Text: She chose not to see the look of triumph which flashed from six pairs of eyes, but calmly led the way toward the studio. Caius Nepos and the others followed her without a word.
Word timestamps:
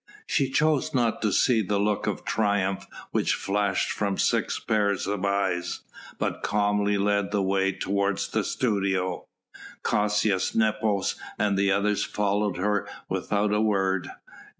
She 0.25 0.49
chose 0.49 0.95
not 0.95 1.21
to 1.21 1.31
see 1.31 1.61
the 1.61 1.77
look 1.77 2.07
of 2.07 2.25
triumph 2.25 2.87
which 3.11 3.35
flashed 3.35 3.91
from 3.91 4.17
six 4.17 4.59
pairs 4.59 5.05
of 5.05 5.23
eyes, 5.23 5.81
but 6.17 6.41
calmly 6.41 6.97
led 6.97 7.29
the 7.29 7.43
way 7.43 7.71
toward 7.71 8.17
the 8.17 8.43
studio. 8.43 9.27
Caius 9.83 10.55
Nepos 10.55 11.17
and 11.37 11.55
the 11.55 11.71
others 11.71 12.03
followed 12.03 12.57
her 12.57 12.87
without 13.09 13.53
a 13.53 13.61
word. 13.61 14.09